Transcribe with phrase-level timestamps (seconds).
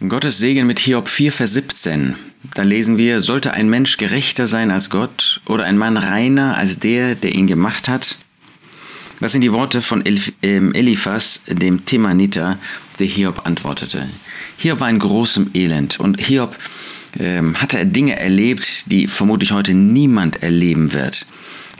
[0.00, 2.16] Gottes Segen mit Hiob 4, Vers 17.
[2.54, 6.80] Da lesen wir, sollte ein Mensch gerechter sein als Gott oder ein Mann reiner als
[6.80, 8.16] der, der ihn gemacht hat?
[9.20, 10.02] Das sind die Worte von
[10.42, 12.58] ähm, Eliphas, dem Temaniter,
[12.98, 14.08] der Hiob antwortete.
[14.58, 16.56] Hiob war in großem Elend und Hiob
[17.18, 21.26] ähm, hatte Dinge erlebt, die vermutlich heute niemand erleben wird.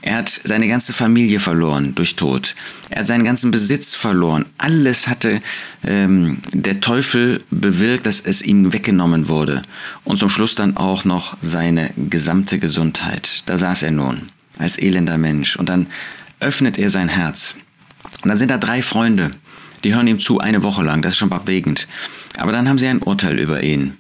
[0.03, 2.57] Er hat seine ganze Familie verloren durch Tod.
[2.91, 4.47] Er hat seinen ganzen Besitz verloren.
[4.59, 5.41] Alles hatte
[5.85, 9.63] ähm, der Teufel bewirkt, dass es ihm weggenommen wurde.
[10.03, 13.45] Und zum Schluss dann auch noch seine gesamte Gesundheit.
[13.47, 15.55] Da saß er nun als elender Mensch.
[15.55, 15.87] Und dann
[16.41, 17.55] öffnet er sein Herz.
[18.23, 19.31] Und dann sind da drei Freunde,
[19.85, 21.03] die hören ihm zu eine Woche lang.
[21.03, 21.87] Das ist schon bewegend.
[22.39, 23.97] Aber dann haben sie ein Urteil über ihn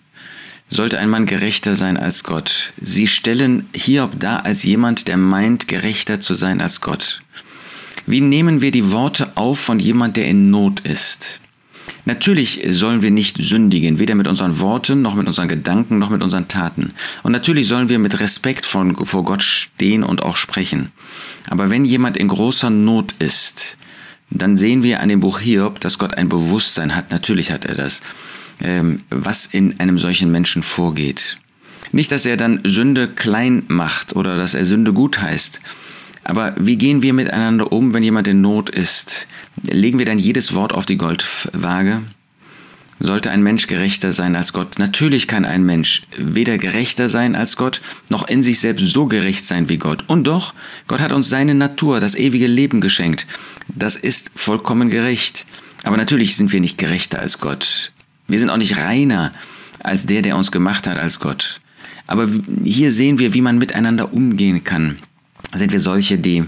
[0.72, 2.72] sollte ein Mann gerechter sein als Gott.
[2.80, 7.22] Sie stellen Hiob dar als jemand, der meint, gerechter zu sein als Gott.
[8.06, 11.40] Wie nehmen wir die Worte auf von jemand, der in Not ist?
[12.04, 16.22] Natürlich sollen wir nicht sündigen, weder mit unseren Worten, noch mit unseren Gedanken, noch mit
[16.22, 16.92] unseren Taten.
[17.22, 20.90] Und natürlich sollen wir mit Respekt vor Gott stehen und auch sprechen.
[21.48, 23.76] Aber wenn jemand in großer Not ist,
[24.30, 27.10] dann sehen wir an dem Buch Hiob, dass Gott ein Bewusstsein hat.
[27.12, 28.00] Natürlich hat er das.
[28.60, 31.38] Ähm, was in einem solchen Menschen vorgeht.
[31.90, 35.60] Nicht, dass er dann Sünde klein macht oder dass er Sünde gut heißt.
[36.24, 39.26] Aber wie gehen wir miteinander um, wenn jemand in Not ist?
[39.62, 42.02] Legen wir dann jedes Wort auf die Goldwaage?
[43.00, 44.78] Sollte ein Mensch gerechter sein als Gott?
[44.78, 49.46] Natürlich kann ein Mensch weder gerechter sein als Gott, noch in sich selbst so gerecht
[49.46, 50.04] sein wie Gott.
[50.06, 50.54] Und doch,
[50.86, 53.26] Gott hat uns seine Natur, das ewige Leben geschenkt.
[53.66, 55.46] Das ist vollkommen gerecht.
[55.82, 57.91] Aber natürlich sind wir nicht gerechter als Gott.
[58.28, 59.32] Wir sind auch nicht reiner
[59.80, 61.60] als der, der uns gemacht hat, als Gott.
[62.06, 62.28] Aber
[62.64, 64.98] hier sehen wir, wie man miteinander umgehen kann.
[65.54, 66.44] Sind wir solche, die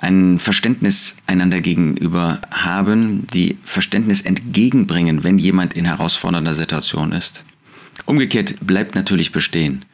[0.00, 7.44] ein Verständnis einander gegenüber haben, die Verständnis entgegenbringen, wenn jemand in herausfordernder Situation ist?
[8.04, 9.84] Umgekehrt bleibt natürlich bestehen.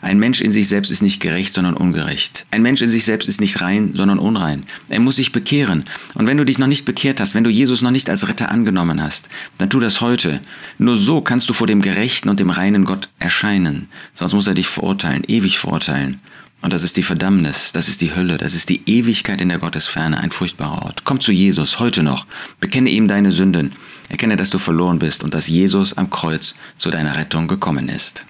[0.00, 2.46] Ein Mensch in sich selbst ist nicht gerecht, sondern ungerecht.
[2.50, 4.64] Ein Mensch in sich selbst ist nicht rein, sondern unrein.
[4.88, 5.84] Er muss sich bekehren.
[6.14, 8.50] Und wenn du dich noch nicht bekehrt hast, wenn du Jesus noch nicht als Retter
[8.50, 10.40] angenommen hast, dann tu das heute.
[10.78, 13.88] Nur so kannst du vor dem gerechten und dem reinen Gott erscheinen.
[14.14, 16.20] Sonst muss er dich verurteilen, ewig verurteilen.
[16.60, 19.58] Und das ist die Verdammnis, das ist die Hölle, das ist die Ewigkeit in der
[19.58, 21.04] Gottesferne, ein furchtbarer Ort.
[21.04, 22.26] Komm zu Jesus, heute noch.
[22.58, 23.72] Bekenne ihm deine Sünden.
[24.08, 28.26] Erkenne, dass du verloren bist und dass Jesus am Kreuz zu deiner Rettung gekommen ist.